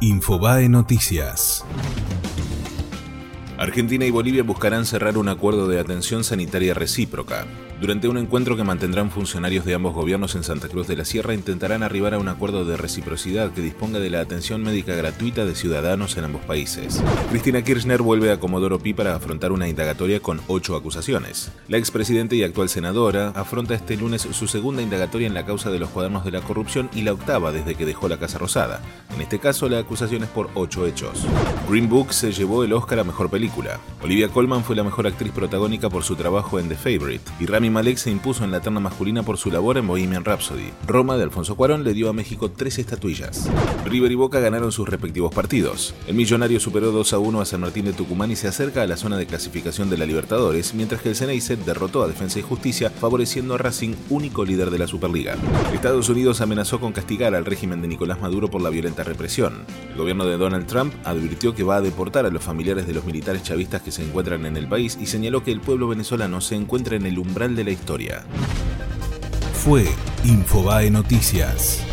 [0.00, 1.64] Infobae Noticias.
[3.58, 7.44] Argentina y Bolivia buscarán cerrar un acuerdo de atención sanitaria recíproca.
[7.80, 11.34] Durante un encuentro que mantendrán funcionarios de ambos gobiernos en Santa Cruz de la Sierra,
[11.34, 15.56] intentarán arribar a un acuerdo de reciprocidad que disponga de la atención médica gratuita de
[15.56, 17.02] ciudadanos en ambos países.
[17.30, 21.50] Cristina Kirchner vuelve a Comodoro Pi para afrontar una indagatoria con ocho acusaciones.
[21.66, 25.80] La expresidenta y actual senadora afronta este lunes su segunda indagatoria en la causa de
[25.80, 28.80] los cuadernos de la corrupción y la octava desde que dejó la Casa Rosada.
[29.14, 31.26] En este caso, la acusación es por ocho hechos.
[31.68, 33.47] Green Book se llevó el Oscar a Mejor Película.
[34.02, 37.70] Olivia Colman fue la mejor actriz protagónica por su trabajo en The Favorite, y Rami
[37.70, 40.70] Malek se impuso en la terna masculina por su labor en Bohemian Rhapsody.
[40.86, 43.50] Roma de Alfonso Cuarón le dio a México tres estatuillas.
[43.84, 45.94] River y Boca ganaron sus respectivos partidos.
[46.06, 48.86] El millonario superó 2 a 1 a San Martín de Tucumán y se acerca a
[48.86, 52.42] la zona de clasificación de la Libertadores, mientras que el Ceneice derrotó a Defensa y
[52.42, 55.36] Justicia, favoreciendo a Racing, único líder de la Superliga.
[55.72, 59.64] Estados Unidos amenazó con castigar al régimen de Nicolás Maduro por la violenta represión.
[59.90, 63.04] El gobierno de Donald Trump advirtió que va a deportar a los familiares de los
[63.42, 66.96] chavistas que se encuentran en el país y señaló que el pueblo venezolano se encuentra
[66.96, 68.24] en el umbral de la historia.
[69.52, 69.86] Fue
[70.24, 71.84] Infobae Noticias.